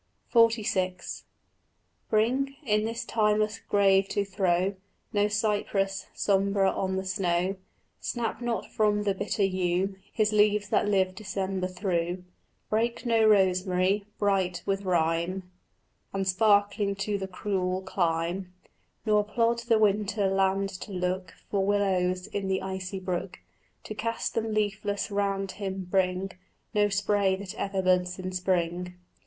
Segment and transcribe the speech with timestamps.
[0.33, 1.21] XLVI
[2.09, 4.73] Bring, in this timeless grave to throw,
[5.13, 7.55] No cypress, sombre on the snow;
[7.99, 12.23] Snap not from the bitter yew His leaves that live December through;
[12.71, 15.51] Break no rosemary, bright with rime
[16.13, 18.51] And sparkling to the cruel clime;
[19.05, 23.37] Nor plod the winter land to look For willows in the icy brook
[23.83, 26.31] To cast them leafless round him: bring
[26.73, 28.95] No spray that ever buds in spring.